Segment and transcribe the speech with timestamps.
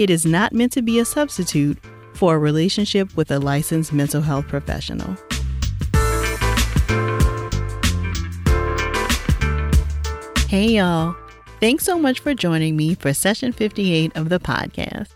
[0.00, 1.76] it is not meant to be a substitute
[2.14, 5.14] for a relationship with a licensed mental health professional.
[10.48, 11.14] Hey, y'all.
[11.60, 15.08] Thanks so much for joining me for session 58 of the podcast.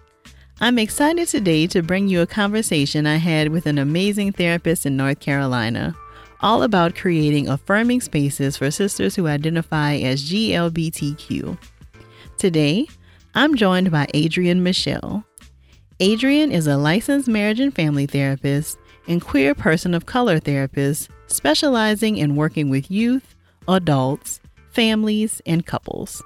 [0.60, 4.98] I'm excited today to bring you a conversation I had with an amazing therapist in
[4.98, 5.96] North Carolina,
[6.40, 11.56] all about creating affirming spaces for sisters who identify as GLBTQ.
[12.36, 12.86] Today,
[13.36, 15.24] I'm joined by Adrienne Michelle.
[16.00, 22.16] Adrienne is a licensed marriage and family therapist and queer person of color therapist specializing
[22.16, 23.34] in working with youth,
[23.66, 24.40] adults,
[24.70, 26.22] families, and couples.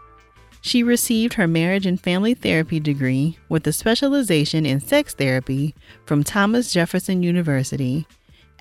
[0.61, 6.23] She received her marriage and family therapy degree with a specialization in sex therapy from
[6.23, 8.07] Thomas Jefferson University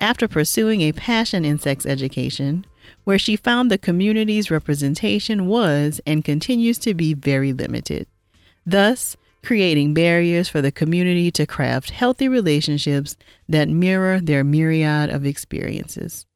[0.00, 2.64] after pursuing a passion in sex education,
[3.04, 8.06] where she found the community's representation was and continues to be very limited
[8.70, 13.16] thus creating barriers for the community to craft healthy relationships
[13.48, 16.26] that mirror their myriad of experiences.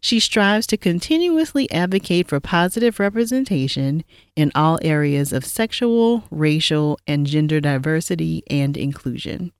[0.00, 4.04] She strives to continuously advocate for positive representation
[4.36, 9.52] in all areas of sexual, racial, and gender diversity and inclusion.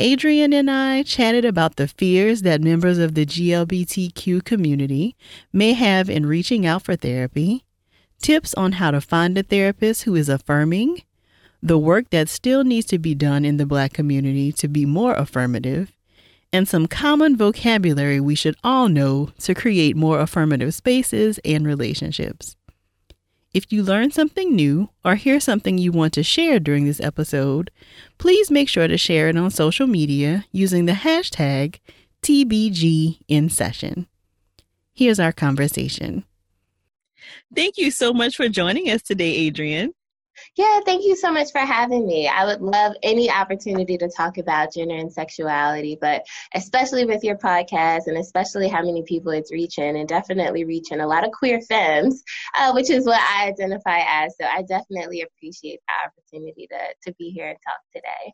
[0.00, 5.14] Adrienne and I chatted about the fears that members of the GLBTQ community
[5.52, 7.64] may have in reaching out for therapy,
[8.20, 11.02] tips on how to find a therapist who is affirming,
[11.62, 15.14] the work that still needs to be done in the Black community to be more
[15.14, 15.92] affirmative,
[16.52, 22.56] and some common vocabulary we should all know to create more affirmative spaces and relationships.
[23.54, 27.70] If you learn something new or hear something you want to share during this episode,
[28.18, 31.78] please make sure to share it on social media using the hashtag
[32.22, 34.06] TBGInSession.
[34.92, 36.24] Here's our conversation.
[37.54, 39.92] Thank you so much for joining us today, Adrienne.
[40.56, 42.28] Yeah, thank you so much for having me.
[42.28, 46.24] I would love any opportunity to talk about gender and sexuality, but
[46.54, 51.06] especially with your podcast and especially how many people it's reaching and definitely reaching a
[51.06, 52.22] lot of queer femmes,
[52.56, 54.34] uh, which is what I identify as.
[54.40, 58.32] So I definitely appreciate the opportunity to, to be here and talk today.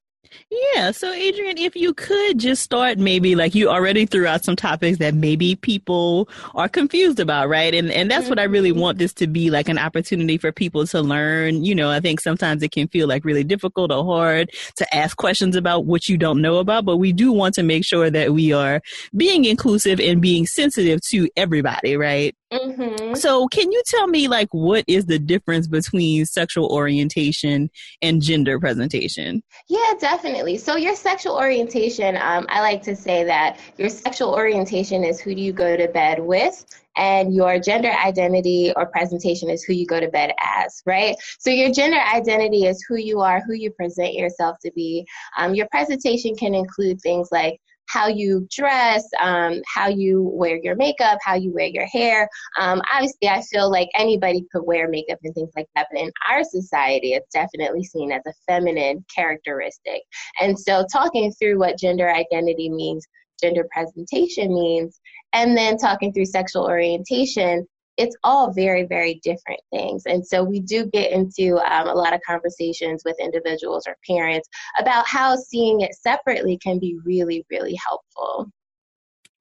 [0.74, 0.90] Yeah.
[0.90, 4.98] So, Adrienne, if you could just start maybe like you already threw out some topics
[4.98, 7.74] that maybe people are confused about, right?
[7.74, 9.02] And and that's what I really want mm-hmm.
[9.02, 11.64] this to be like an opportunity for people to learn.
[11.64, 15.16] You know, I think sometimes it can feel like really difficult or hard to ask
[15.16, 18.32] questions about what you don't know about, but we do want to make sure that
[18.32, 18.80] we are
[19.16, 22.34] being inclusive and being sensitive to everybody, right?
[22.52, 23.14] Mm-hmm.
[23.14, 27.70] So, can you tell me, like, what is the difference between sexual orientation
[28.02, 29.42] and gender presentation?
[29.68, 30.58] Yeah, definitely.
[30.58, 35.34] So, your sexual orientation, um, I like to say that your sexual orientation is who
[35.34, 36.64] do you go to bed with,
[36.96, 41.14] and your gender identity or presentation is who you go to bed as, right?
[41.38, 45.06] So your gender identity is who you are, who you present yourself to be.
[45.38, 50.76] Um, your presentation can include things like how you dress, um, how you wear your
[50.76, 52.28] makeup, how you wear your hair.
[52.58, 56.12] Um, obviously, I feel like anybody could wear makeup and things like that, but in
[56.30, 60.02] our society, it's definitely seen as a feminine characteristic.
[60.40, 63.04] And so, talking through what gender identity means,
[63.42, 65.00] gender presentation means,
[65.32, 67.66] and then talking through sexual orientation
[68.00, 70.04] it's all very, very different things.
[70.06, 74.48] And so we do get into um, a lot of conversations with individuals or parents
[74.78, 78.50] about how seeing it separately can be really, really helpful.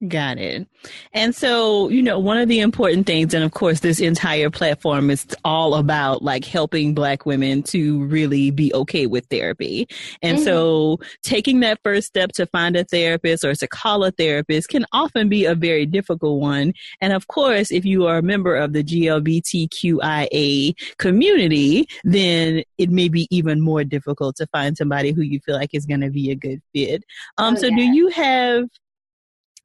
[0.08, 0.66] Got it.
[1.12, 5.10] And so, you know, one of the important things, and of course, this entire platform
[5.10, 9.90] is all about like helping Black women to really be okay with therapy.
[10.22, 10.46] And mm-hmm.
[10.46, 14.86] so, taking that first step to find a therapist or to call a therapist can
[14.94, 16.72] often be a very difficult one.
[17.02, 23.10] And of course, if you are a member of the GLBTQIA community, then it may
[23.10, 26.32] be even more difficult to find somebody who you feel like is going to be
[26.32, 27.04] a good fit.
[27.38, 27.76] Um, oh, so, yeah.
[27.76, 28.70] do you have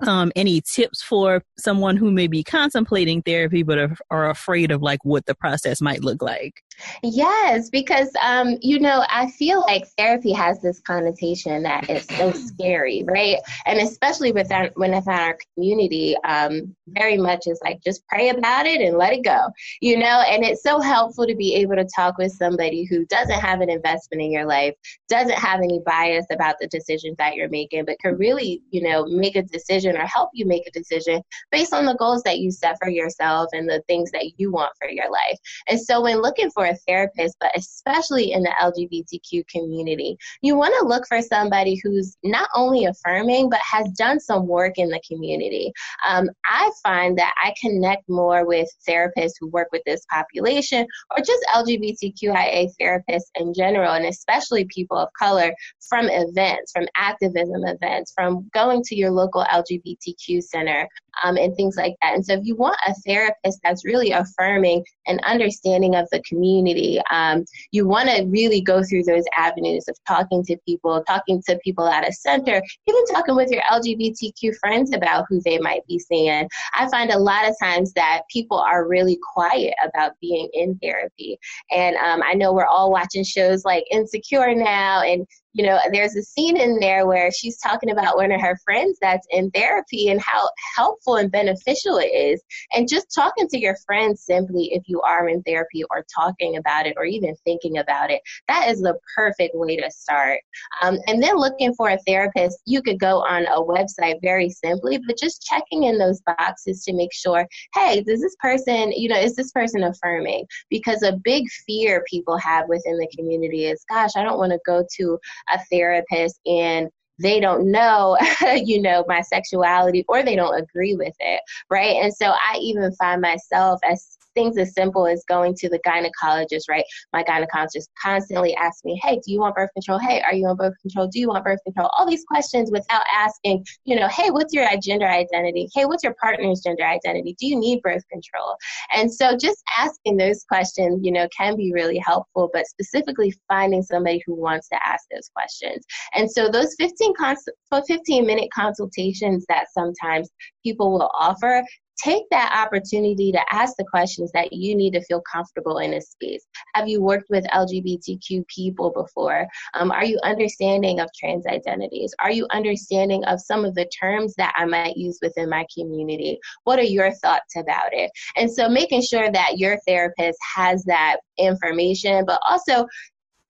[0.00, 4.82] um, any tips for someone who may be contemplating therapy but are, are, afraid of
[4.82, 6.62] like what the process might look like?
[7.03, 12.32] Yes, because um, you know, I feel like therapy has this connotation that it's so
[12.32, 13.38] scary, right?
[13.67, 18.81] And especially within within our community, um, very much is like just pray about it
[18.81, 19.38] and let it go,
[19.81, 20.23] you know.
[20.29, 23.71] And it's so helpful to be able to talk with somebody who doesn't have an
[23.71, 24.75] investment in your life,
[25.09, 29.05] doesn't have any bias about the decisions that you're making, but can really, you know,
[29.06, 32.50] make a decision or help you make a decision based on the goals that you
[32.50, 35.38] set for yourself and the things that you want for your life.
[35.69, 40.16] And so, when looking for a therapist, but especially in the LGBTQ community.
[40.43, 44.78] You want to look for somebody who's not only affirming, but has done some work
[44.78, 45.72] in the community.
[46.06, 51.22] Um, I find that I connect more with therapists who work with this population or
[51.22, 55.55] just LGBTQIA therapists in general, and especially people of color
[55.88, 60.88] from events, from activism events, from going to your local LGBTQ center,
[61.22, 62.14] um, and things like that.
[62.14, 67.00] And so, if you want a therapist that's really affirming and understanding of the community,
[67.11, 71.58] um, you want to really go through those avenues of talking to people, talking to
[71.64, 75.99] people at a center, even talking with your LGBTQ friends about who they might be
[75.99, 76.49] seeing.
[76.75, 81.38] I find a lot of times that people are really quiet about being in therapy.
[81.70, 86.16] And um, I know we're all watching shows like Insecure now, and you know, there's
[86.16, 90.08] a scene in there where she's talking about one of her friends that's in therapy
[90.08, 92.42] and how helpful and beneficial it is.
[92.72, 96.86] And just talking to your friends simply if you are in therapy or talking about
[96.86, 100.40] it or even thinking about it, that is the perfect way to start.
[100.82, 104.98] Um, and then looking for a therapist, you could go on a website very simply,
[105.06, 109.20] but just checking in those boxes to make sure, hey, does this person, you know,
[109.20, 110.46] is this person affirming?
[110.68, 114.58] Because a big fear people have within the community is, gosh, I don't want to
[114.66, 115.18] go to
[115.52, 116.88] a therapist and
[117.19, 118.19] they don't know,
[118.56, 121.96] you know, my sexuality or they don't agree with it, right?
[121.96, 126.64] And so I even find myself as things as simple as going to the gynecologist,
[126.69, 126.84] right?
[127.12, 129.98] My gynecologist constantly asks me, hey, do you want birth control?
[129.98, 131.08] Hey, are you on birth control?
[131.08, 131.90] Do you want birth control?
[131.96, 135.69] All these questions without asking, you know, hey, what's your gender identity?
[135.75, 137.36] Hey, what's your partner's gender identity?
[137.38, 138.56] Do you need birth control?
[138.94, 143.82] And so just asking those questions, you know, can be really helpful, but specifically finding
[143.82, 145.84] somebody who wants to ask those questions.
[146.14, 147.48] And so those 15, cons-
[147.87, 150.30] 15 minute consultations that sometimes
[150.64, 151.62] people will offer
[152.02, 156.00] take that opportunity to ask the questions that you need to feel comfortable in a
[156.00, 156.44] space.
[156.75, 159.46] Have you worked with LGBTQ people before?
[159.75, 162.14] Um, are you understanding of trans identities?
[162.20, 166.38] Are you understanding of some of the terms that I might use within my community?
[166.64, 168.11] What are your thoughts about it?
[168.37, 172.87] And so making sure that your therapist has that information, but also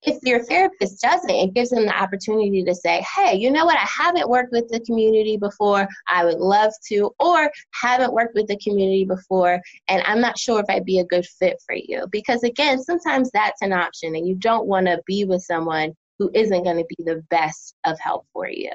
[0.07, 3.79] if your therapist doesn't, it gives them the opportunity to say, hey, you know what,
[3.79, 8.47] I haven't worked with the community before, I would love to, or haven't worked with
[8.49, 12.07] the community before, and I'm not sure if I'd be a good fit for you.
[12.11, 16.31] Because again, sometimes that's an option, and you don't want to be with someone who
[16.35, 18.71] isn't going to be the best of help for you.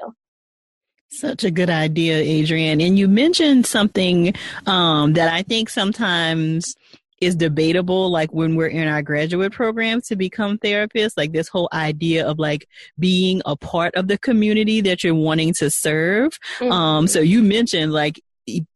[1.12, 2.80] Such a good idea, Adrienne.
[2.80, 4.32] And you mentioned something
[4.66, 6.76] um, that I think sometimes
[7.20, 11.68] is debatable like when we're in our graduate program to become therapists like this whole
[11.72, 12.66] idea of like
[12.98, 16.72] being a part of the community that you're wanting to serve mm-hmm.
[16.72, 18.20] um so you mentioned like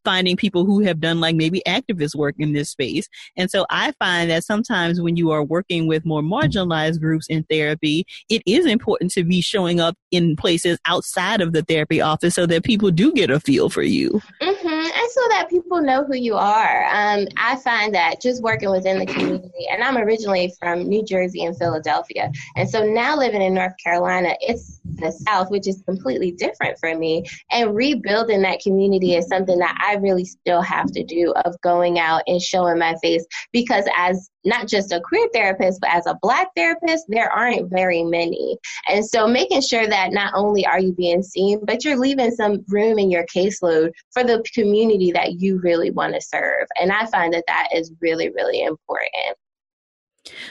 [0.04, 3.08] finding people who have done like maybe activist work in this space.
[3.36, 7.44] And so I find that sometimes when you are working with more marginalized groups in
[7.44, 12.34] therapy, it is important to be showing up in places outside of the therapy office
[12.34, 14.20] so that people do get a feel for you.
[14.40, 14.73] Mm-hmm.
[14.84, 16.84] And so that people know who you are.
[16.90, 21.44] Um, I find that just working within the community, and I'm originally from New Jersey
[21.44, 22.30] and Philadelphia.
[22.56, 26.94] And so now living in North Carolina, it's the South, which is completely different for
[26.96, 27.24] me.
[27.50, 31.98] And rebuilding that community is something that I really still have to do of going
[31.98, 36.18] out and showing my face because as not just a queer therapist, but as a
[36.22, 38.58] black therapist, there aren't very many.
[38.88, 42.64] And so making sure that not only are you being seen, but you're leaving some
[42.68, 46.66] room in your caseload for the community that you really want to serve.
[46.80, 49.36] And I find that that is really, really important.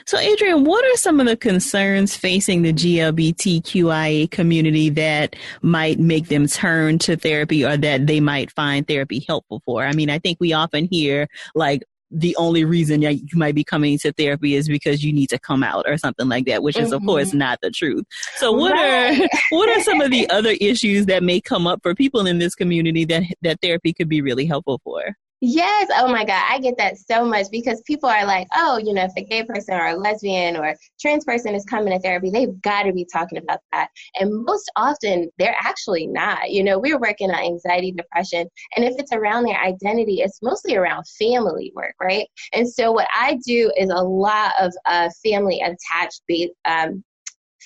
[0.06, 6.28] So, Adrienne, what are some of the concerns facing the GLBTQIA community that might make
[6.28, 9.84] them turn to therapy or that they might find therapy helpful for?
[9.84, 11.84] I mean, I think we often hear like,
[12.14, 15.40] the only reason that you might be coming to therapy is because you need to
[15.40, 16.96] come out or something like that, which is mm-hmm.
[16.96, 17.40] of course mm-hmm.
[17.40, 18.06] not the truth.
[18.36, 19.20] So what right.
[19.20, 22.40] are what are some of the other issues that may come up for people in
[22.40, 25.16] this community that that therapy could be really helpful for?
[25.46, 25.90] Yes.
[25.94, 26.42] Oh my God.
[26.50, 29.44] I get that so much because people are like, oh, you know, if a gay
[29.44, 33.06] person or a lesbian or trans person is coming to therapy, they've got to be
[33.12, 33.90] talking about that.
[34.18, 36.50] And most often, they're actually not.
[36.50, 38.48] You know, we're working on anxiety, depression,
[38.78, 42.26] and if it's around their identity, it's mostly around family work, right?
[42.54, 46.22] And so, what I do is a lot of uh, family attached
[46.64, 47.04] um,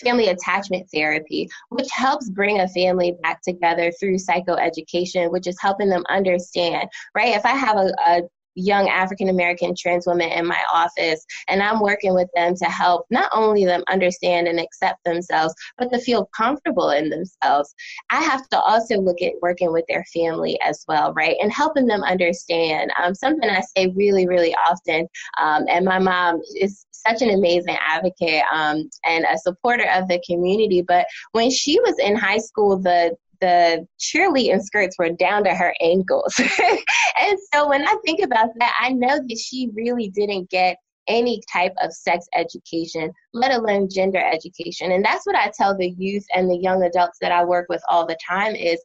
[0.04, 5.90] family attachment therapy, which helps bring a family back together through psychoeducation, which is helping
[5.90, 7.36] them understand, right?
[7.36, 8.22] If I have a, a
[8.58, 13.06] young African American trans women in my office, and I'm working with them to help
[13.10, 17.74] not only them understand and accept themselves, but to feel comfortable in themselves.
[18.10, 21.38] I have to also look at working with their family as well, right?
[21.42, 22.92] And helping them understand.
[23.02, 27.78] Um, something I say really, really often, um, and my mom is such an amazing
[27.88, 30.82] advocate um, and a supporter of the community.
[30.82, 35.74] But when she was in high school, the the cheerleading skirts were down to her
[35.82, 36.34] ankles.
[36.40, 40.78] and so when I think about that, I know that she really didn't get
[41.08, 44.92] any type of sex education, let alone gender education.
[44.92, 47.82] And that's what I tell the youth and the young adults that I work with
[47.90, 48.82] all the time is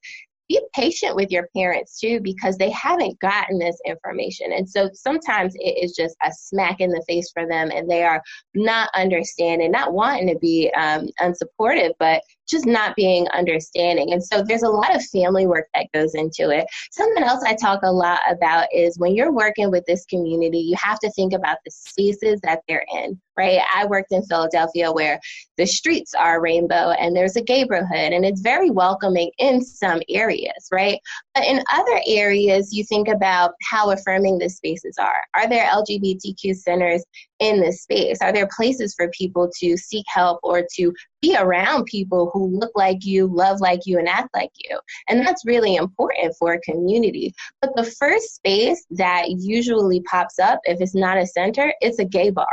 [0.48, 4.52] be patient with your parents too because they haven't gotten this information.
[4.52, 8.02] And so sometimes it is just a smack in the face for them and they
[8.02, 8.22] are
[8.54, 14.12] not understanding, not wanting to be um, unsupportive, but just not being understanding.
[14.12, 16.66] And so there's a lot of family work that goes into it.
[16.90, 20.76] Something else I talk a lot about is when you're working with this community, you
[20.80, 23.60] have to think about the spaces that they're in, right?
[23.74, 25.20] I worked in Philadelphia where
[25.56, 30.68] the streets are rainbow and there's a neighborhood and it's very welcoming in some areas,
[30.72, 30.98] right?
[31.34, 35.22] But in other areas, you think about how affirming the spaces are.
[35.34, 37.04] Are there LGBTQ centers
[37.42, 38.18] in this space?
[38.22, 42.70] Are there places for people to seek help or to be around people who look
[42.76, 44.78] like you, love like you, and act like you?
[45.08, 47.34] And that's really important for a community.
[47.60, 52.04] But the first space that usually pops up, if it's not a center, it's a
[52.04, 52.46] gay bar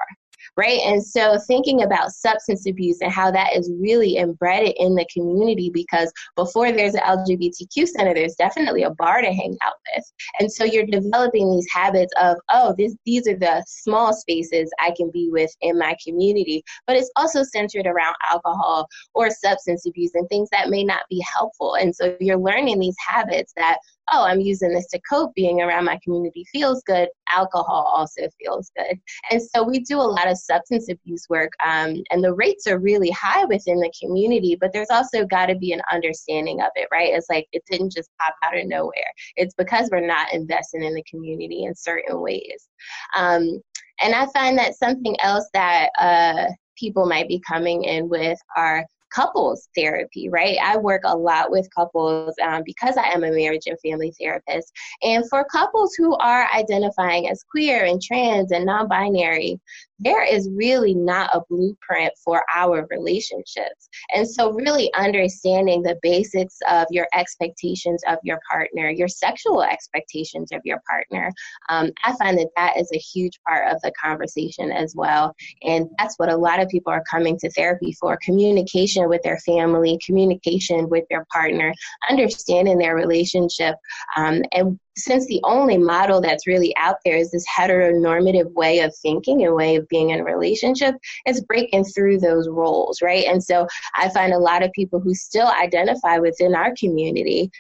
[0.58, 0.80] right?
[0.82, 5.70] And so thinking about substance abuse and how that is really embedded in the community
[5.74, 10.04] because before there's an LGBTQ center, there's definitely a bar to hang out with.
[10.40, 14.94] And so you're developing these habits of, oh, this, these are the small spaces I
[14.96, 16.64] can be with in my community.
[16.88, 21.24] But it's also centered around alcohol or substance abuse and things that may not be
[21.34, 21.76] helpful.
[21.76, 23.78] And so you're learning these habits that
[24.12, 28.72] oh, I'm using this to cope, being around my community feels good, alcohol also feels
[28.76, 28.98] good.
[29.32, 32.80] And so we do a lot of substance abuse work, um, and the rates are
[32.80, 36.88] really high within the community, but there's also got to be an understanding of it,
[36.92, 37.14] right?
[37.14, 39.12] It's like it didn't just pop out of nowhere.
[39.36, 42.68] It's because we're not investing in the community in certain ways.
[43.16, 43.62] Um,
[44.02, 46.46] and I find that something else that uh,
[46.78, 50.58] people might be coming in with are couples therapy, right?
[50.62, 54.72] I work a lot with couples um, because I am a marriage and family therapist.
[55.02, 59.60] And for couples who are identifying as queer and trans and non binary,
[60.00, 63.90] there is really not a blueprint for our relationships.
[64.14, 70.52] And so, really understanding the basics of your expectations of your partner, your sexual expectations
[70.52, 71.32] of your partner,
[71.70, 75.34] um, I find that that is a huge part of the conversation as well.
[75.64, 79.40] And that's what a lot of people are coming to therapy for communication with their
[79.40, 81.74] family, communication with their partner,
[82.10, 83.76] understanding their relationship,
[84.16, 88.96] um, and since the only model that's really out there is this heteronormative way of
[88.96, 93.26] thinking and way of being in a relationship, it's breaking through those roles, right?
[93.26, 97.52] And so I find a lot of people who still identify within our community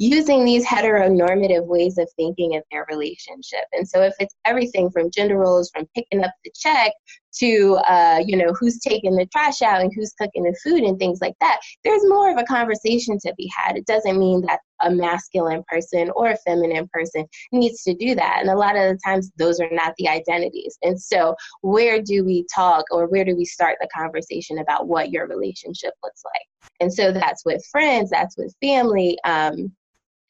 [0.00, 3.64] using these heteronormative ways of thinking in their relationship.
[3.74, 6.92] And so if it's everything from gender roles, from picking up the check
[7.38, 10.98] to, uh, you know, who's taking the trash out and who's cooking the food and
[10.98, 13.76] things like that, there's more of a conversation to be had.
[13.76, 18.38] It doesn't mean that a masculine person or a feminine person needs to do that.
[18.40, 20.78] And a lot of the times, those are not the identities.
[20.82, 25.10] And so, where do we talk or where do we start the conversation about what
[25.10, 26.70] your relationship looks like?
[26.80, 29.18] And so, that's with friends, that's with family.
[29.24, 29.72] Um,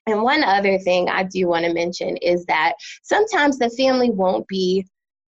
[0.06, 4.46] and one other thing I do want to mention is that sometimes the family won't
[4.48, 4.86] be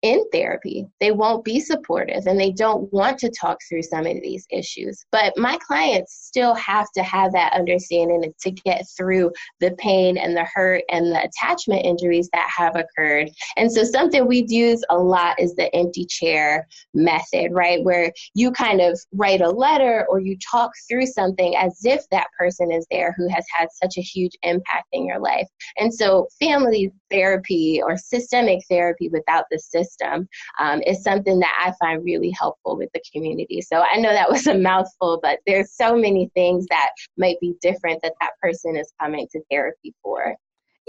[0.02, 0.86] in therapy.
[1.00, 5.04] They won't be supportive and they don't want to talk through some of these issues.
[5.12, 10.36] But my clients still have to have that understanding to get through the pain and
[10.36, 13.30] the hurt and the attachment injuries that have occurred.
[13.56, 17.84] And so, something we use a lot is the empty chair method, right?
[17.84, 22.28] Where you kind of write a letter or you talk through something as if that
[22.38, 25.48] person is there who has had such a huge impact in your life.
[25.78, 30.28] And so, family therapy or systemic therapy without the system system
[30.58, 33.60] um, is something that I find really helpful with the community.
[33.60, 37.54] So I know that was a mouthful, but there's so many things that might be
[37.60, 40.36] different that that person is coming to therapy for.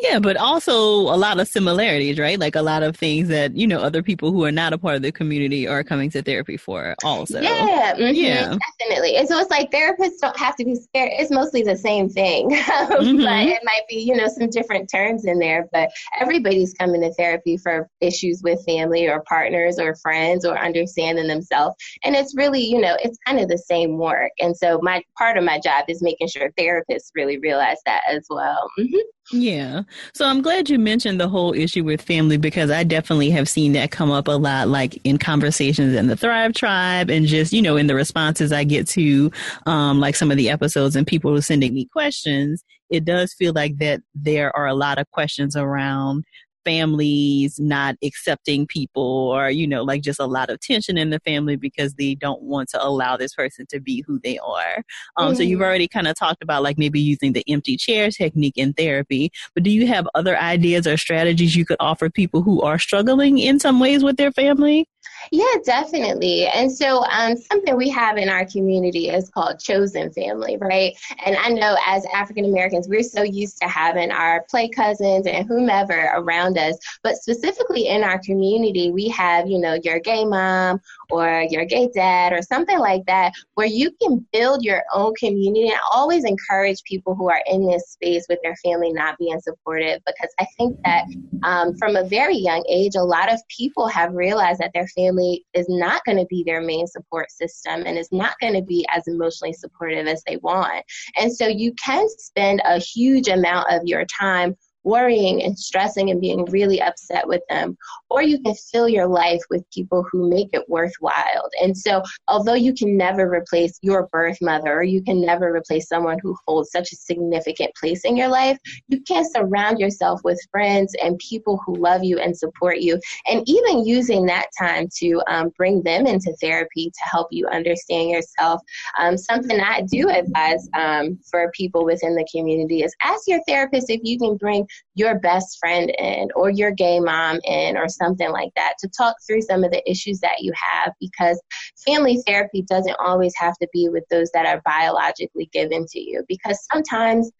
[0.01, 2.39] Yeah, but also a lot of similarities, right?
[2.39, 4.96] Like a lot of things that, you know, other people who are not a part
[4.96, 7.39] of the community are coming to therapy for also.
[7.39, 8.58] Yeah, mm-hmm, yeah.
[8.79, 9.17] Definitely.
[9.17, 11.12] And so it's like therapists don't have to be scared.
[11.13, 12.50] It's mostly the same thing.
[12.51, 13.17] mm-hmm.
[13.17, 15.70] But it might be, you know, some different terms in there.
[15.72, 21.27] But everybody's coming to therapy for issues with family or partners or friends or understanding
[21.27, 21.75] themselves.
[22.03, 24.31] And it's really, you know, it's kind of the same work.
[24.39, 28.25] And so my part of my job is making sure therapists really realize that as
[28.29, 28.67] well.
[28.79, 28.98] Mm-hmm.
[29.31, 29.83] Yeah.
[30.13, 33.73] So I'm glad you mentioned the whole issue with family because I definitely have seen
[33.73, 37.61] that come up a lot, like in conversations in the Thrive Tribe and just, you
[37.61, 39.31] know, in the responses I get to,
[39.65, 42.63] um, like some of the episodes and people sending me questions.
[42.89, 46.25] It does feel like that there are a lot of questions around
[46.63, 51.20] families not accepting people or you know like just a lot of tension in the
[51.20, 54.84] family because they don't want to allow this person to be who they are
[55.18, 55.36] um, mm-hmm.
[55.36, 55.65] so you've mm-hmm.
[55.65, 59.63] already kind of talked about like maybe using the empty chair technique in therapy but
[59.63, 63.60] do you have other ideas or strategies you could offer people who are struggling in
[63.60, 64.88] some ways with their family
[65.31, 66.47] yeah, definitely.
[66.47, 70.93] And so, um, something we have in our community is called chosen family, right?
[71.25, 75.47] And I know as African Americans, we're so used to having our play cousins and
[75.47, 76.77] whomever around us.
[77.03, 80.81] But specifically in our community, we have, you know, your gay mom
[81.12, 85.68] or your gay dad or something like that, where you can build your own community.
[85.68, 89.39] And I always encourage people who are in this space with their family not being
[89.41, 91.06] supportive because I think that
[91.44, 95.46] um, from a very young age, a lot of people have realized that their family
[95.53, 98.86] is not going to be their main support system and is not going to be
[98.96, 100.84] as emotionally supportive as they want.
[101.18, 106.21] And so you can spend a huge amount of your time worrying and stressing and
[106.21, 107.77] being really upset with them.
[108.09, 111.50] Or you can fill your life with people who make it worthwhile.
[111.61, 115.88] And so, although you can never replace your birth mother or you can never replace
[115.88, 118.57] someone who holds such a significant place in your life,
[118.88, 123.00] you can surround yourself with friends and people who love you and support you.
[123.27, 128.09] And even using that time to um, bring them into therapy to help you understand
[128.09, 128.61] yourself.
[128.97, 133.89] Um, something I do advise um, for people within the community is ask your therapist
[133.89, 138.31] if you can bring your best friend in or your gay mom in or something
[138.31, 141.41] like that to talk through some of the issues that you have because
[141.85, 146.23] family therapy doesn't always have to be with those that are biologically given to you
[146.27, 147.31] because sometimes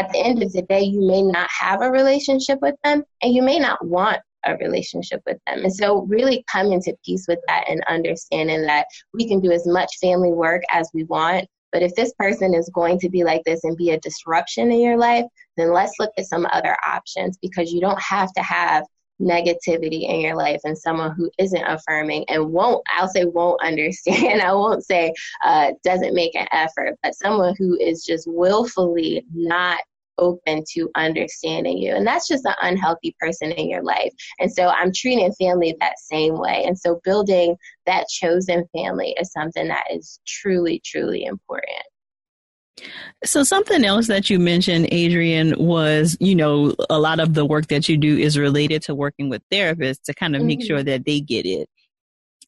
[0.00, 3.34] at the end of the day you may not have a relationship with them and
[3.34, 5.60] you may not want a relationship with them.
[5.62, 9.66] And so, really coming to peace with that and understanding that we can do as
[9.66, 13.42] much family work as we want, but if this person is going to be like
[13.44, 15.24] this and be a disruption in your life,
[15.56, 18.84] then let's look at some other options because you don't have to have
[19.20, 24.42] negativity in your life and someone who isn't affirming and won't i'll say won't understand.
[24.42, 25.12] I won't say
[25.44, 29.78] uh, doesn't make an effort but someone who is just willfully not
[30.18, 31.94] open to understanding you.
[31.94, 34.12] And that's just an unhealthy person in your life.
[34.38, 36.64] And so I'm treating family that same way.
[36.66, 41.82] And so building that chosen family is something that is truly, truly important.
[43.24, 47.68] So something else that you mentioned, Adrienne, was, you know, a lot of the work
[47.68, 50.48] that you do is related to working with therapists to kind of mm-hmm.
[50.48, 51.68] make sure that they get it.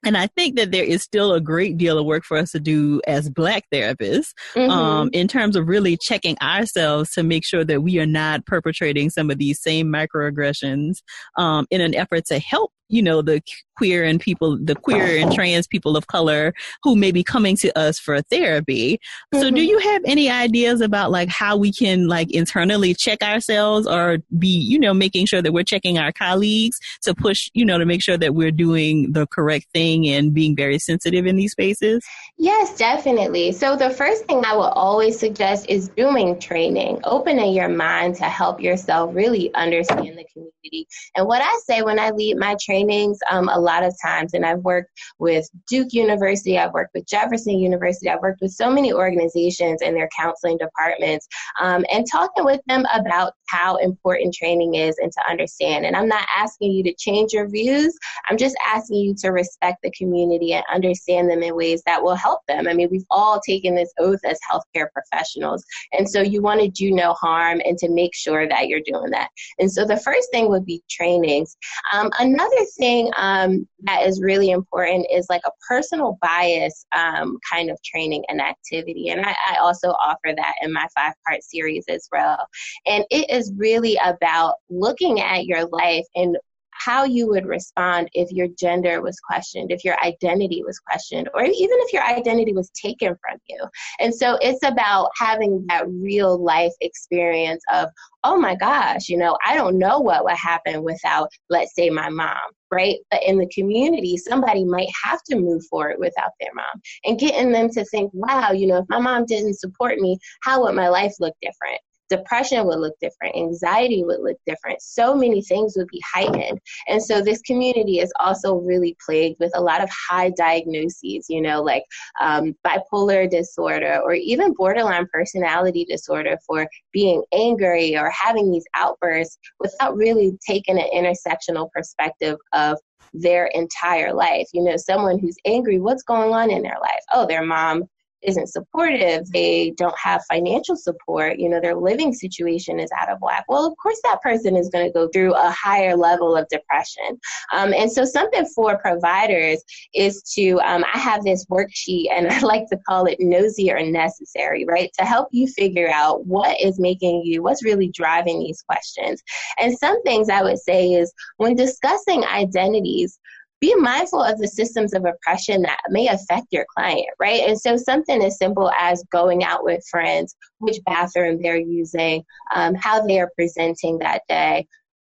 [0.04, 2.60] And I think that there is still a great deal of work for us to
[2.60, 4.70] do as Black therapists mm-hmm.
[4.70, 9.10] um, in terms of really checking ourselves to make sure that we are not perpetrating
[9.10, 10.96] some of these same microaggressions
[11.38, 13.40] um, in an effort to help you know the
[13.76, 17.76] queer and people the queer and trans people of color who may be coming to
[17.78, 18.94] us for therapy.
[19.34, 19.40] Mm-hmm.
[19.40, 19.68] so do mm-hmm.
[19.68, 24.48] you have any ideas about like how we can like internally check ourselves or be
[24.48, 28.02] you know making sure that we're checking our colleagues to push you know to make
[28.02, 32.04] sure that we're doing the correct thing and being very sensitive in these spaces?
[32.38, 33.52] Yes definitely.
[33.52, 37.00] So the first thing i will always suggest is doing training.
[37.04, 40.86] Opening your mind to help yourself really understand the community.
[41.16, 44.34] And what i say when i lead my training trainings um, a lot of times.
[44.34, 48.70] And I've worked with Duke University, I've worked with Jefferson University, I've worked with so
[48.70, 51.28] many organizations and their counseling departments
[51.60, 55.86] um, and talking with them about how important training is and to understand.
[55.86, 57.96] And I'm not asking you to change your views,
[58.28, 62.16] I'm just asking you to respect the community and understand them in ways that will
[62.16, 62.66] help them.
[62.66, 65.64] I mean, we've all taken this oath as healthcare professionals.
[65.92, 69.10] And so you want to do no harm and to make sure that you're doing
[69.10, 69.28] that.
[69.58, 71.56] And so the first thing would be trainings.
[71.92, 77.70] Um, another thing um, that is really important is like a personal bias um, kind
[77.70, 79.08] of training and activity.
[79.08, 82.46] And I, I also offer that in my five part series as well.
[82.86, 86.36] And it is really about looking at your life and
[86.84, 91.44] how you would respond if your gender was questioned, if your identity was questioned, or
[91.44, 93.58] even if your identity was taken from you.
[94.00, 97.88] And so it's about having that real life experience of,
[98.22, 102.08] oh my gosh, you know, I don't know what would happen without, let's say, my
[102.08, 102.36] mom,
[102.70, 102.96] right?
[103.10, 107.52] But in the community, somebody might have to move forward without their mom and getting
[107.52, 110.88] them to think, wow, you know, if my mom didn't support me, how would my
[110.88, 111.80] life look different?
[112.08, 116.60] Depression would look different, anxiety would look different, so many things would be heightened.
[116.88, 121.40] And so this community is also really plagued with a lot of high diagnoses, you
[121.40, 121.84] know, like
[122.20, 129.38] um, bipolar disorder or even borderline personality disorder for being angry or having these outbursts
[129.60, 132.78] without really taking an intersectional perspective of
[133.12, 134.48] their entire life.
[134.52, 137.02] You know, someone who's angry, what's going on in their life?
[137.12, 137.84] Oh, their mom
[138.24, 143.20] isn't supportive, they don't have financial support, you know, their living situation is out of
[143.20, 143.44] whack.
[143.48, 147.18] Well, of course, that person is going to go through a higher level of depression.
[147.52, 149.62] Um, and so, something for providers
[149.94, 153.82] is to, um, I have this worksheet and I like to call it nosy or
[153.82, 154.90] necessary, right?
[154.98, 159.22] To help you figure out what is making you, what's really driving these questions.
[159.58, 163.18] And some things I would say is when discussing identities,
[163.64, 167.48] be mindful of the systems of oppression that may affect your client, right?
[167.48, 172.22] And so something as simple as going out with friends, which bathroom they're using,
[172.54, 174.66] um, how they are presenting that day.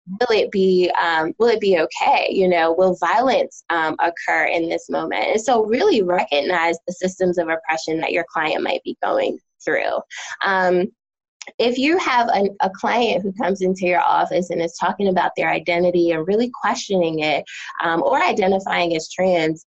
[0.07, 2.29] Will it be um, will it be okay?
[2.31, 5.25] You know, will violence um, occur in this moment?
[5.25, 9.99] And so, really recognize the systems of oppression that your client might be going through.
[10.45, 10.91] Um,
[11.59, 15.31] if you have a, a, client who comes into your office and is talking about
[15.35, 17.45] their identity and really questioning it
[17.83, 19.65] um, or identifying as trans,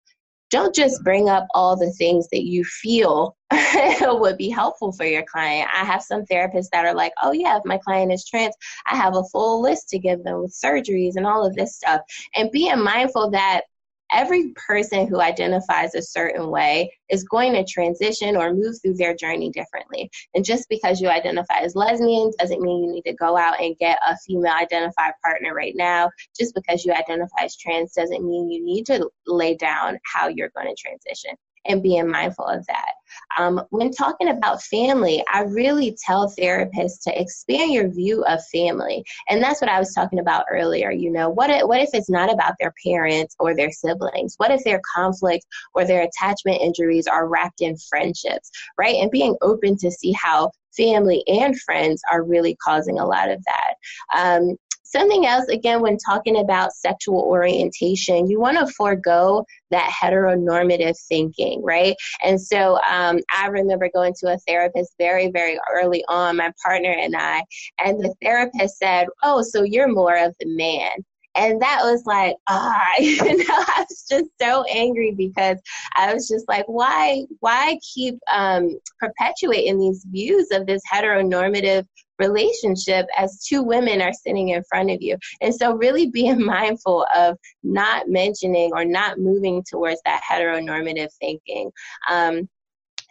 [0.51, 3.37] don't just bring up all the things that you feel
[4.01, 5.69] would be helpful for your client.
[5.75, 8.55] I have some therapists that are like, oh, yeah, if my client is trans,
[8.91, 12.01] I have a full list to give them with surgeries and all of this stuff.
[12.35, 13.62] And being mindful that
[14.11, 19.14] every person who identifies a certain way is going to transition or move through their
[19.14, 20.11] journey differently.
[20.35, 23.77] And just because you identify as lesbian doesn't mean you need to go out and
[23.79, 26.11] get a female identified partner right now.
[26.38, 30.51] Just because you identify as trans doesn't mean you need to lay down how you're
[30.55, 32.92] going to transition and being mindful of that.
[33.38, 39.05] Um, when talking about family, I really tell therapists to expand your view of family.
[39.29, 40.90] And that's what I was talking about earlier.
[40.90, 44.35] You know, what if, what if it's not about their parents or their siblings?
[44.37, 48.97] What if their conflict or their attachment injuries are wrapped in friendships, right?
[48.97, 53.44] And being open to see how family and friends are really causing a lot of
[53.44, 53.75] that.
[54.16, 54.57] Um,
[54.90, 61.62] Something else, again, when talking about sexual orientation, you want to forego that heteronormative thinking,
[61.62, 61.94] right?
[62.24, 66.90] And so um, I remember going to a therapist very, very early on, my partner
[66.90, 67.42] and I,
[67.85, 70.92] and the therapist said, Oh, so you're more of the man
[71.35, 75.59] and that was like ah you know i was just so angry because
[75.96, 81.87] i was just like why why keep um, perpetuating these views of this heteronormative
[82.19, 85.17] relationship as two women are sitting in front of you.
[85.41, 91.71] And so, really being mindful of not mentioning or not moving towards that heteronormative thinking.
[92.11, 92.49] Um,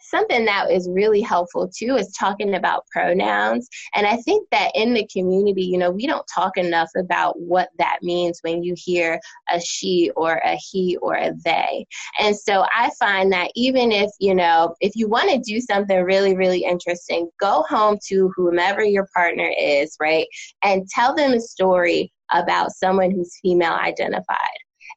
[0.00, 3.68] something that is really helpful too is talking about pronouns.
[3.94, 7.68] And I think that in the community, you know, we don't talk enough about what
[7.78, 9.20] that means when you hear
[9.52, 11.86] a she or a he or a they.
[12.18, 16.02] And so I find that even if, you know, if you want to do something
[16.02, 20.26] really, really interesting, go home to whomever your partner is, right?
[20.62, 24.36] And tell them a story about someone who's female identified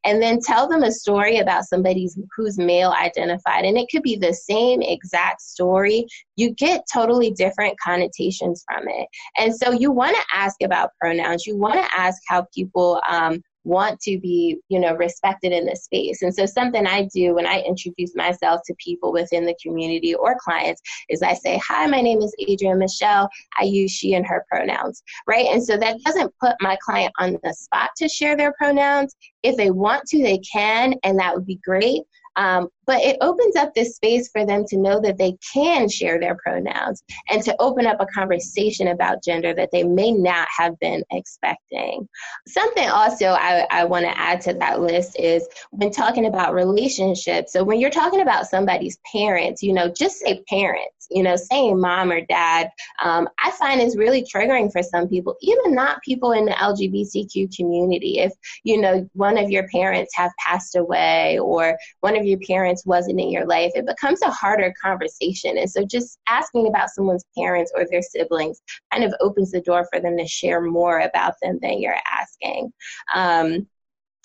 [0.06, 3.66] and then tell them a story about somebody who's male identified.
[3.66, 6.06] And it could be the same exact story.
[6.36, 9.08] You get totally different connotations from it.
[9.38, 11.46] And so you want to ask about pronouns.
[11.46, 15.84] You want to ask how people um, want to be you know respected in this
[15.84, 16.22] space.
[16.22, 20.36] And so something i do when i introduce myself to people within the community or
[20.40, 23.30] clients is i say hi my name is adrienne michelle.
[23.60, 25.48] I use she and her pronouns right?
[25.48, 29.16] And so that doesn't put my client on the spot to share their pronouns.
[29.44, 32.02] If they want to they can and that would be great.
[32.38, 36.20] Um, but it opens up this space for them to know that they can share
[36.20, 40.80] their pronouns and to open up a conversation about gender that they may not have
[40.80, 42.08] been expecting.
[42.48, 47.54] Something also I, I want to add to that list is when talking about relationships.
[47.54, 51.80] So when you're talking about somebody's parents, you know, just say parents, you know, saying
[51.80, 52.70] mom or dad,
[53.04, 57.56] um, I find is really triggering for some people, even not people in the LGBTQ
[57.56, 58.20] community.
[58.20, 58.32] If,
[58.64, 62.71] you know, one of your parents have passed away or one of of your parents
[62.86, 65.58] wasn't in your life, it becomes a harder conversation.
[65.58, 69.88] And so just asking about someone's parents or their siblings kind of opens the door
[69.92, 72.72] for them to share more about them than you're asking.
[73.14, 73.68] Um,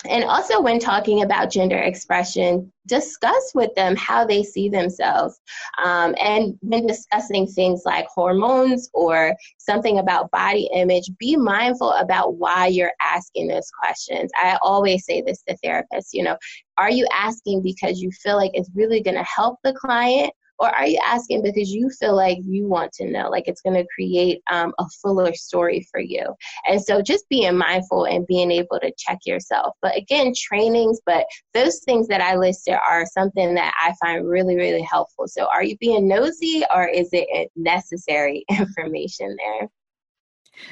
[0.05, 5.39] and also, when talking about gender expression, discuss with them how they see themselves.
[5.83, 12.35] Um, and when discussing things like hormones or something about body image, be mindful about
[12.35, 14.29] why you're asking those questions.
[14.35, 16.37] I always say this to therapists you know,
[16.77, 20.31] are you asking because you feel like it's really going to help the client?
[20.59, 23.75] Or are you asking because you feel like you want to know, like it's going
[23.75, 26.25] to create um, a fuller story for you?
[26.67, 29.75] And so just being mindful and being able to check yourself.
[29.81, 34.55] But again, trainings, but those things that I listed are something that I find really,
[34.55, 35.27] really helpful.
[35.27, 39.69] So are you being nosy or is it necessary information there?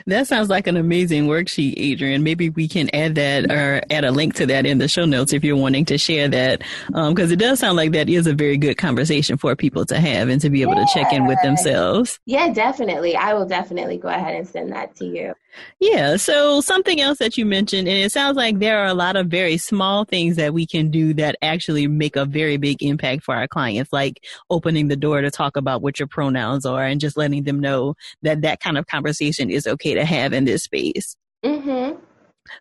[0.07, 2.23] That sounds like an amazing worksheet, Adrienne.
[2.23, 5.33] Maybe we can add that or add a link to that in the show notes
[5.33, 6.63] if you're wanting to share that.
[6.87, 9.99] Because um, it does sound like that is a very good conversation for people to
[9.99, 10.85] have and to be able yeah.
[10.85, 12.19] to check in with themselves.
[12.25, 13.15] Yeah, definitely.
[13.15, 15.33] I will definitely go ahead and send that to you.
[15.79, 16.17] Yeah.
[16.17, 19.27] So something else that you mentioned, and it sounds like there are a lot of
[19.27, 23.35] very small things that we can do that actually make a very big impact for
[23.35, 27.17] our clients, like opening the door to talk about what your pronouns are and just
[27.17, 31.15] letting them know that that kind of conversation is okay to have in this space.
[31.43, 31.99] Mm-hmm.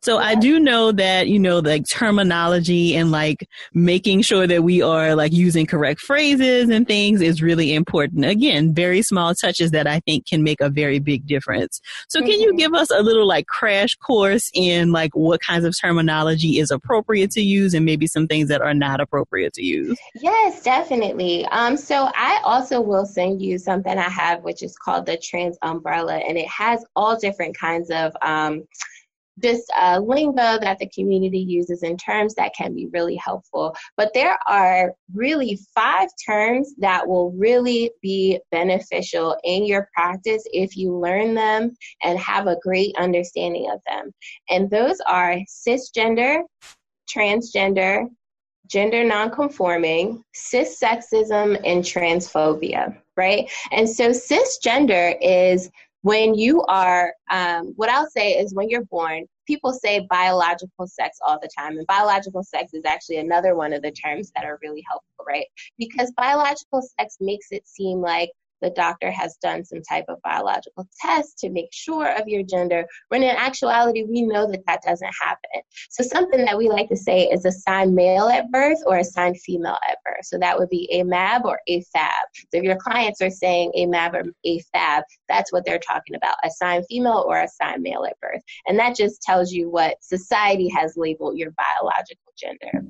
[0.00, 0.26] So yeah.
[0.26, 5.14] I do know that, you know, like terminology and like making sure that we are
[5.14, 8.24] like using correct phrases and things is really important.
[8.24, 11.80] Again, very small touches that I think can make a very big difference.
[12.08, 12.30] So mm-hmm.
[12.30, 12.58] can you mm-hmm.
[12.58, 17.30] give us a little like crash course in like what kinds of terminology is appropriate
[17.32, 19.98] to use and maybe some things that are not appropriate to use?
[20.14, 21.44] Yes, definitely.
[21.46, 25.56] Um, so I also will send you something I have, which is called the Trans
[25.62, 28.64] Umbrella, and it has all different kinds of um,
[29.36, 33.74] this uh, lingo that the community uses in terms that can be really helpful.
[33.96, 40.76] But there are really five terms that will really be beneficial in your practice if
[40.76, 44.12] you learn them and have a great understanding of them.
[44.48, 46.42] And those are cisgender,
[47.08, 48.06] transgender,
[48.66, 53.50] gender nonconforming, cissexism, and transphobia, right?
[53.72, 55.70] And so cisgender is
[56.04, 61.16] when you are, um, what I'll say is when you're born, people say biological sex
[61.26, 61.78] all the time.
[61.78, 65.46] And biological sex is actually another one of the terms that are really helpful, right?
[65.78, 68.30] Because biological sex makes it seem like
[68.64, 72.86] the doctor has done some type of biological test to make sure of your gender,
[73.08, 75.60] when in actuality, we know that that doesn't happen.
[75.90, 79.78] So, something that we like to say is assigned male at birth or assigned female
[79.88, 80.24] at birth.
[80.24, 82.22] So, that would be AMAB or AFAB.
[82.34, 86.86] So, if your clients are saying AMAB or AFAB, that's what they're talking about assigned
[86.88, 88.42] female or assigned male at birth.
[88.66, 92.82] And that just tells you what society has labeled your biological gender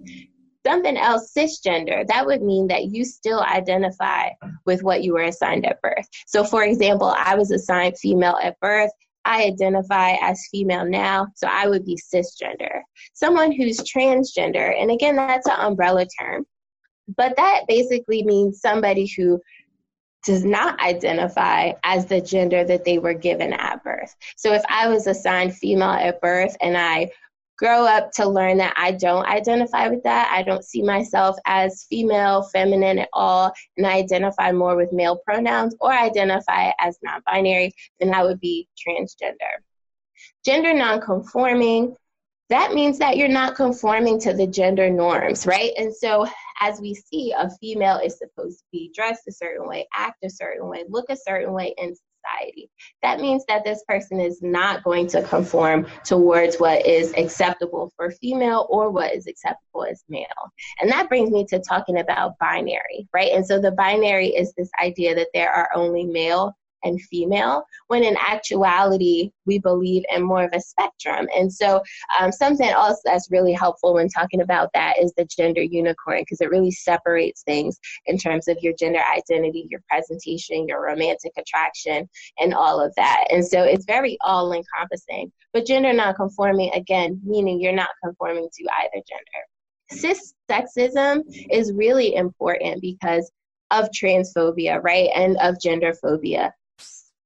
[0.67, 4.31] something else cisgender, that would mean that you still identify
[4.65, 6.09] with what you were assigned at birth.
[6.27, 8.91] So, for example, I was assigned female at birth.
[9.27, 12.81] I identify as female now, so I would be cisgender.
[13.15, 16.45] Someone who's transgender, and again, that's an umbrella term,
[17.17, 19.41] but that basically means somebody who
[20.25, 24.15] does not identify as the gender that they were given at birth.
[24.37, 27.11] So if I was assigned female at birth and I
[27.57, 30.31] grow up to learn that I don't identify with that.
[30.33, 35.21] I don't see myself as female, feminine at all, and I identify more with male
[35.25, 39.63] pronouns or identify as non binary, then I would be transgender.
[40.45, 41.97] Gender nonconforming,
[42.51, 45.73] that means that you're not conforming to the gender norms, right?
[45.79, 46.27] And so,
[46.61, 50.31] as we see, a female is supposed to be dressed a certain way, act a
[50.31, 52.71] certain way, look a certain way, and society.
[53.03, 58.11] That means that this person is not going to conform towards what is acceptable for
[58.11, 60.27] female or what is acceptable as male.
[60.81, 63.33] And that brings me to talking about binary, right?
[63.33, 68.05] And so the binary is this idea that there are only male and female, when
[68.05, 71.29] in actuality, we believe in more of a spectrum.
[71.37, 71.83] And so,
[72.19, 76.41] um, something else that's really helpful when talking about that is the gender unicorn, because
[76.41, 82.09] it really separates things in terms of your gender identity, your presentation, your romantic attraction,
[82.39, 83.25] and all of that.
[83.31, 85.33] And so, it's very all encompassing.
[85.53, 89.43] But gender nonconforming, again, meaning you're not conforming to either gender.
[89.91, 93.31] Cis sexism is really important because
[93.71, 96.53] of transphobia, right, and of gender phobia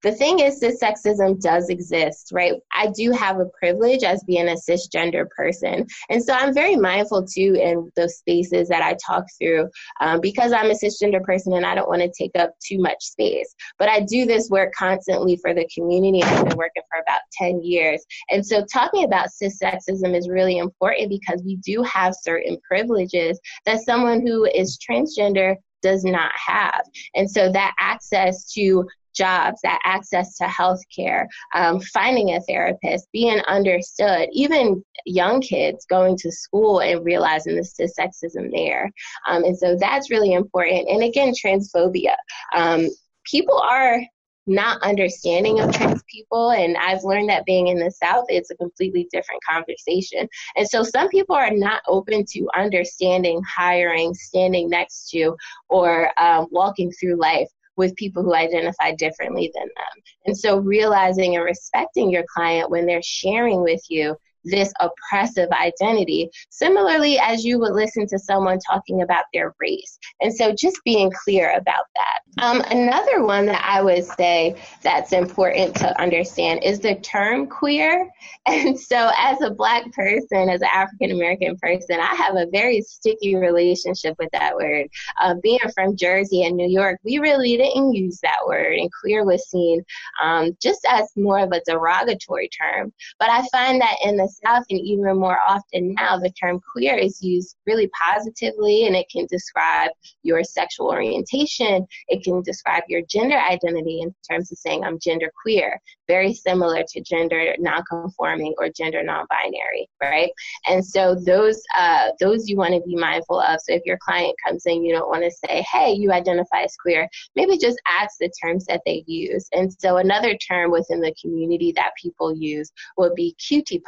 [0.02, 2.54] the thing is that sexism does exist, right?
[2.72, 5.86] I do have a privilege as being a cisgender person.
[6.08, 9.68] And so I'm very mindful too in those spaces that I talk through
[10.00, 13.02] um, because I'm a cisgender person and I don't want to take up too much
[13.02, 13.54] space.
[13.78, 16.22] But I do this work constantly for the community.
[16.22, 18.04] I've been working for about 10 years.
[18.30, 23.40] And so talking about cis sexism is really important because we do have certain privileges
[23.66, 26.82] that someone who is transgender does not have.
[27.14, 28.86] And so that access to
[29.18, 36.16] jobs, that access to healthcare, um, finding a therapist, being understood, even young kids going
[36.16, 38.90] to school and realizing the sexism there.
[39.28, 40.88] Um, and so that's really important.
[40.88, 42.14] And again, transphobia.
[42.54, 42.88] Um,
[43.24, 44.00] people are
[44.48, 46.50] not understanding of trans people.
[46.52, 50.26] And I've learned that being in the South, it's a completely different conversation.
[50.56, 55.36] And so some people are not open to understanding, hiring, standing next to,
[55.68, 60.02] or um, walking through life with people who identify differently than them.
[60.26, 64.16] And so realizing and respecting your client when they're sharing with you
[64.50, 69.98] this oppressive identity, similarly as you would listen to someone talking about their race.
[70.20, 72.44] And so just being clear about that.
[72.44, 78.08] Um, another one that I would say that's important to understand is the term queer.
[78.46, 82.80] And so, as a Black person, as an African American person, I have a very
[82.80, 84.88] sticky relationship with that word.
[85.20, 89.24] Uh, being from Jersey and New York, we really didn't use that word, and queer
[89.24, 89.84] was seen
[90.22, 92.90] um, just as more of a derogatory term.
[93.18, 97.22] But I find that in the And even more often now, the term queer is
[97.22, 99.90] used really positively and it can describe
[100.22, 101.86] your sexual orientation.
[102.08, 106.84] It can describe your gender identity in terms of saying, I'm gender queer, very similar
[106.88, 110.30] to gender nonconforming or gender non-binary, right?
[110.66, 113.60] And so those uh, those you want to be mindful of.
[113.60, 116.76] So if your client comes in, you don't want to say, "Hey, you identify as
[116.76, 119.48] queer." Maybe just ask the terms that they use.
[119.52, 123.82] And so another term within the community that people use would be QTPOC.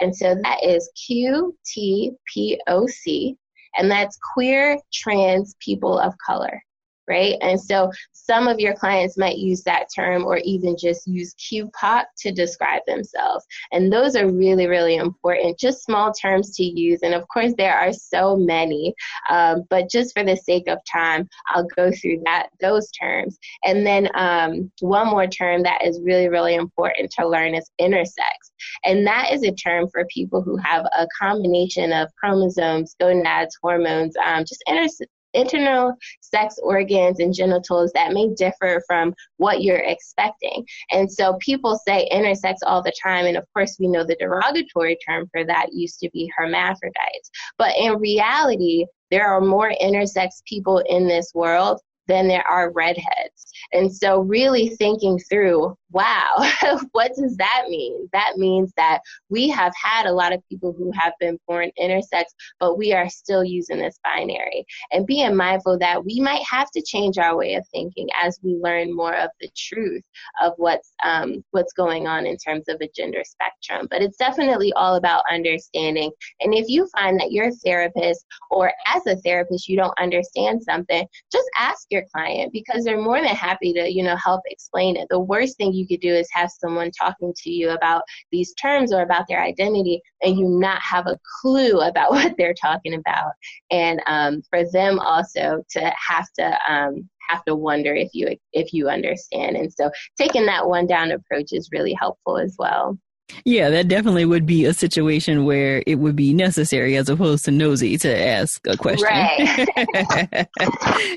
[0.00, 3.36] And so that is Q T P O C,
[3.76, 6.62] and that's queer trans people of color
[7.08, 7.36] right?
[7.40, 12.04] And so some of your clients might use that term or even just use QPOC
[12.18, 13.44] to describe themselves.
[13.72, 17.00] And those are really, really important, just small terms to use.
[17.02, 18.94] And of course, there are so many,
[19.30, 23.38] um, but just for the sake of time, I'll go through that those terms.
[23.64, 28.52] And then um, one more term that is really, really important to learn is intersex.
[28.84, 34.14] And that is a term for people who have a combination of chromosomes, gonads, hormones,
[34.24, 40.64] um, just inter- internal sex organs and genitals that may differ from what you're expecting.
[40.92, 43.26] And so people say intersex all the time.
[43.26, 47.30] And of course, we know the derogatory term for that used to be hermaphrodites.
[47.58, 53.52] But in reality, there are more intersex people in this world than there are redheads.
[53.72, 56.50] And so, really thinking through, wow,
[56.92, 58.08] what does that mean?
[58.12, 62.24] That means that we have had a lot of people who have been born intersex,
[62.58, 64.66] but we are still using this binary.
[64.92, 68.56] And being mindful that we might have to change our way of thinking as we
[68.56, 70.02] learn more of the truth
[70.42, 73.86] of what's um, what's going on in terms of a gender spectrum.
[73.90, 76.10] But it's definitely all about understanding.
[76.40, 81.06] And if you find that your therapist or as a therapist you don't understand something,
[81.30, 85.06] just ask your client because they're more than happy to, you know, help explain it.
[85.08, 88.92] The worst thing you could do is have someone talking to you about these terms
[88.92, 93.32] or about their identity and you not have a clue about what they're talking about.
[93.70, 98.72] And um, for them also to have to um, have to wonder if you if
[98.72, 99.56] you understand.
[99.56, 102.98] And so taking that one down approach is really helpful as well.
[103.44, 107.50] Yeah, that definitely would be a situation where it would be necessary as opposed to
[107.50, 109.06] nosy to ask a question.
[109.06, 110.48] Right.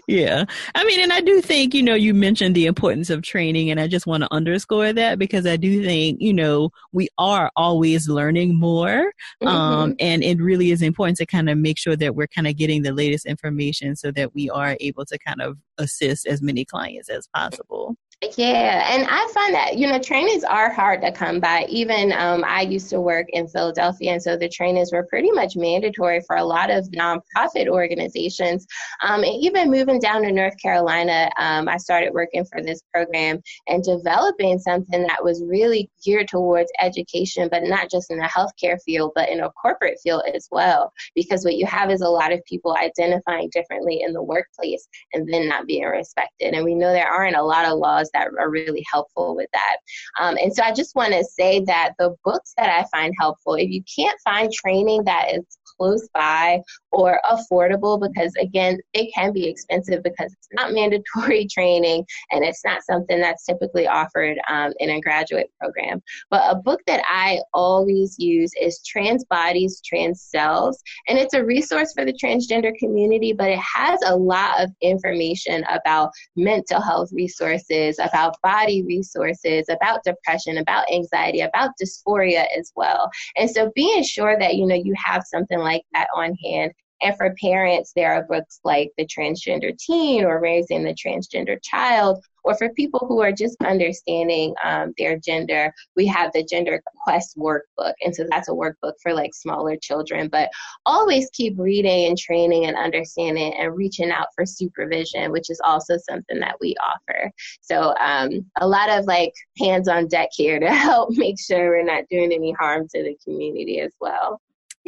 [0.08, 0.46] yeah.
[0.74, 3.80] I mean, and I do think, you know, you mentioned the importance of training, and
[3.80, 8.08] I just want to underscore that because I do think, you know, we are always
[8.08, 9.12] learning more.
[9.42, 9.58] Um, mm-hmm.
[9.58, 12.56] Um, and it really is important to kind of make sure that we're kind of
[12.56, 16.64] getting the latest information so that we are able to kind of assist as many
[16.64, 17.96] clients as possible.
[18.36, 21.68] Yeah, and I find that you know trainings are hard to come by.
[21.70, 25.56] Even um, I used to work in Philadelphia, and so the trainings were pretty much
[25.56, 28.66] mandatory for a lot of nonprofit organizations.
[29.04, 33.40] Um, and even moving down to North Carolina, um, I started working for this program
[33.68, 38.82] and developing something that was really geared towards education, but not just in the healthcare
[38.84, 40.92] field, but in a corporate field as well.
[41.14, 45.32] Because what you have is a lot of people identifying differently in the workplace and
[45.32, 46.56] then not being respected.
[46.56, 49.78] And we know there aren't a lot of laws that are really helpful with that.
[50.20, 53.56] Um, and so I just want to say that the books that I find helpful,
[53.56, 56.60] if you can't find training that is close by
[56.92, 62.64] or affordable, because again, it can be expensive because it's not mandatory training and it's
[62.66, 66.02] not something that's typically offered um, in a graduate program.
[66.30, 71.44] But a book that I always use is Trans Bodies, Trans Selves, and it's a
[71.44, 77.10] resource for the transgender community, but it has a lot of information about mental health
[77.14, 83.10] resources, about body resources, about depression, about anxiety, about dysphoria as well.
[83.36, 87.16] And so being sure that you know you have something like that on hand And
[87.16, 92.24] for parents, there are books like The Transgender Teen or Raising the Transgender Child.
[92.44, 97.38] Or for people who are just understanding um, their gender, we have the Gender Quest
[97.38, 97.94] workbook.
[98.04, 100.30] And so that's a workbook for like smaller children.
[100.30, 100.50] But
[100.86, 105.98] always keep reading and training and understanding and reaching out for supervision, which is also
[106.10, 107.30] something that we offer.
[107.62, 111.84] So um, a lot of like hands on deck here to help make sure we're
[111.84, 114.40] not doing any harm to the community as well.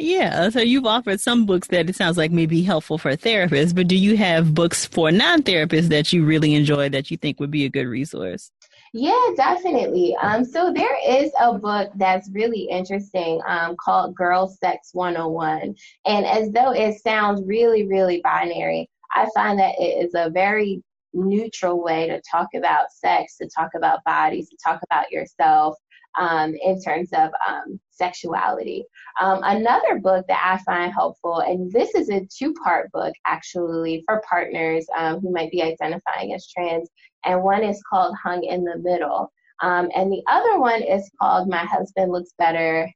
[0.02, 3.74] Yeah, so you've offered some books that it sounds like may be helpful for therapists,
[3.74, 7.38] but do you have books for non therapists that you really enjoy that you think
[7.38, 8.50] would be a good resource?
[8.94, 10.16] Yeah, definitely.
[10.22, 15.74] Um, so there is a book that's really interesting um, called Girl Sex 101.
[16.06, 20.82] And as though it sounds really, really binary, I find that it is a very
[21.12, 25.76] neutral way to talk about sex, to talk about bodies, to talk about yourself
[26.18, 28.84] um, in terms of um, sexuality.
[29.20, 34.02] Um, another book that I find helpful, and this is a two part book actually
[34.06, 36.88] for partners um, who might be identifying as trans,
[37.24, 39.32] and one is called Hung in the Middle.
[39.62, 42.90] Um, and the other one is called My Husband Looks Better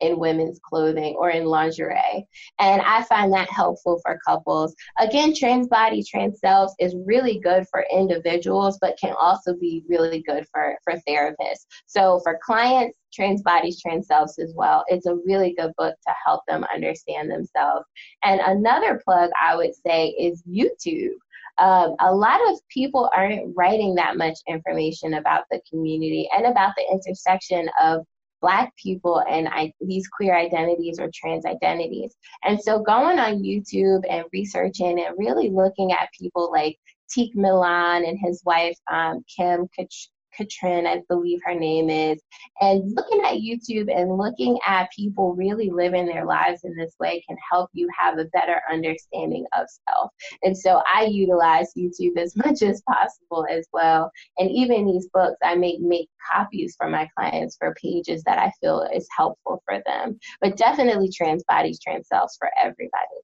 [0.00, 2.26] in women's clothing or in lingerie.
[2.58, 4.74] And I find that helpful for couples.
[4.98, 10.22] Again, trans body, trans selves is really good for individuals, but can also be really
[10.22, 11.66] good for, for therapists.
[11.86, 16.14] So for clients, trans bodies, trans selves as well, it's a really good book to
[16.24, 17.86] help them understand themselves.
[18.22, 21.14] And another plug I would say is YouTube.
[21.58, 26.74] Um, a lot of people aren't writing that much information about the community and about
[26.76, 28.06] the intersection of
[28.40, 32.14] Black people and I, these queer identities or trans identities.
[32.44, 36.78] And so going on YouTube and researching and really looking at people like
[37.10, 39.68] Tiq Milan and his wife, um, Kim
[40.38, 42.20] Katrin, I believe her name is,
[42.60, 47.22] and looking at YouTube and looking at people really living their lives in this way
[47.28, 50.10] can help you have a better understanding of self.
[50.42, 54.10] And so I utilize YouTube as much as possible as well.
[54.38, 58.52] And even these books, I make make copies for my clients for pages that I
[58.60, 60.18] feel is helpful for them.
[60.40, 63.17] But definitely trans bodies, trans selves for everybody.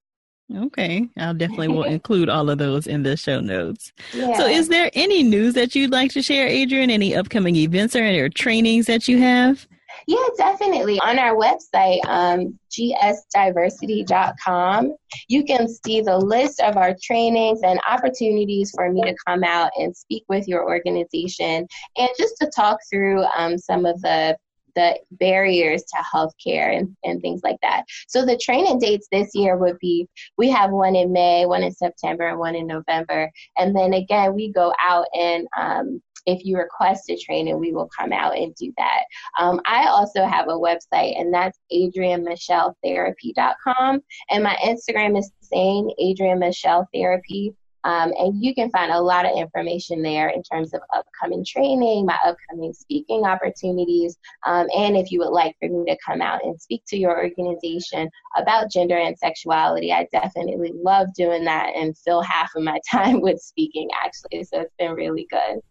[0.53, 3.91] Okay, I'll definitely will include all of those in the show notes.
[4.13, 4.37] Yeah.
[4.37, 6.91] So, is there any news that you'd like to share, Adrienne?
[6.91, 9.67] Any upcoming events or, or trainings that you have?
[10.07, 10.99] Yeah, definitely.
[10.99, 14.95] On our website, um, gsdiversity.com,
[15.27, 19.71] you can see the list of our trainings and opportunities for me to come out
[19.77, 21.67] and speak with your organization
[21.97, 24.37] and just to talk through um, some of the
[24.75, 27.83] the barriers to healthcare and, and things like that.
[28.07, 30.07] So the training dates this year would be
[30.37, 33.31] we have one in May, one in September, and one in November.
[33.57, 37.89] And then again, we go out and um, if you request a training, we will
[37.97, 39.03] come out and do that.
[39.39, 44.01] Um, I also have a website, and that's adriennemichelletherapy.com.
[44.29, 47.55] And my Instagram is the same, Adrienne Michelle Therapy.
[47.85, 52.05] Um, and you can find a lot of information there in terms of upcoming training,
[52.05, 56.43] my upcoming speaking opportunities, um, and if you would like for me to come out
[56.43, 61.97] and speak to your organization about gender and sexuality, I definitely love doing that and
[61.97, 64.43] fill half of my time with speaking actually.
[64.45, 65.61] So it's been really good.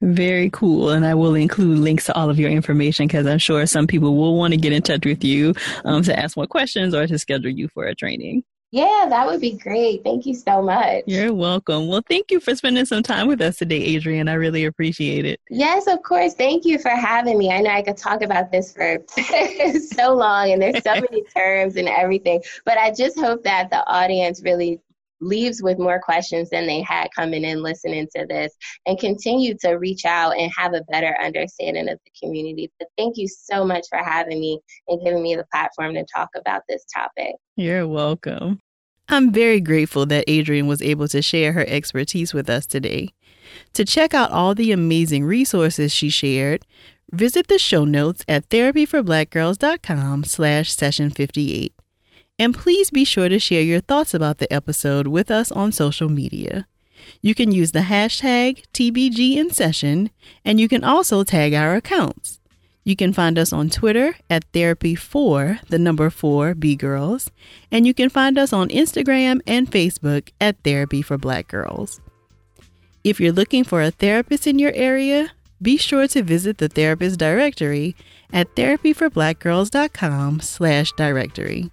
[0.00, 0.90] Very cool.
[0.90, 4.16] And I will include links to all of your information because I'm sure some people
[4.16, 5.54] will want to get in touch with you
[5.84, 8.44] um, to ask more questions or to schedule you for a training.
[8.74, 10.02] Yeah, that would be great.
[10.02, 11.04] Thank you so much.
[11.06, 11.86] You're welcome.
[11.86, 14.26] Well, thank you for spending some time with us today, Adrienne.
[14.26, 15.38] I really appreciate it.
[15.48, 16.34] Yes, of course.
[16.34, 17.52] Thank you for having me.
[17.52, 18.98] I know I could talk about this for
[19.94, 23.86] so long and there's so many terms and everything, but I just hope that the
[23.86, 24.80] audience really
[25.24, 28.54] leaves with more questions than they had coming in listening to this
[28.86, 32.70] and continue to reach out and have a better understanding of the community.
[32.78, 36.28] But thank you so much for having me and giving me the platform to talk
[36.36, 37.34] about this topic.
[37.56, 38.60] You're welcome.
[39.08, 43.10] I'm very grateful that Adrienne was able to share her expertise with us today.
[43.74, 46.64] To check out all the amazing resources she shared,
[47.12, 51.73] visit the show notes at therapyforblackgirls.com slash session 58.
[52.38, 56.08] And please be sure to share your thoughts about the episode with us on social
[56.08, 56.66] media.
[57.20, 60.10] You can use the hashtag TBGInSession,
[60.44, 62.40] and you can also tag our accounts.
[62.82, 67.30] You can find us on Twitter at Therapy for the number four B Girls,
[67.70, 72.00] and you can find us on Instagram and Facebook at Therapy for Black Girls.
[73.02, 75.32] If you're looking for a therapist in your area,
[75.62, 77.94] be sure to visit the therapist directory
[78.32, 81.70] at therapyforblackgirls.com slash directory.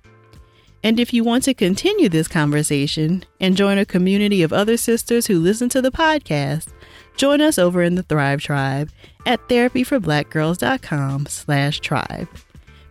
[0.84, 5.28] And if you want to continue this conversation and join a community of other sisters
[5.28, 6.70] who listen to the podcast,
[7.18, 8.90] join us over in the Thrive Tribe
[9.26, 12.28] at therapyforblackgirls.com slash tribe.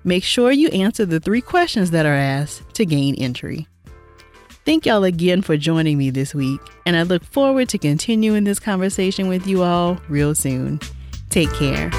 [0.04, 3.66] Make sure you answer the three questions that are asked to gain entry.
[4.64, 8.60] Thank y'all again for joining me this week, and I look forward to continuing this
[8.60, 10.80] conversation with you all real soon.
[11.30, 11.90] Take care.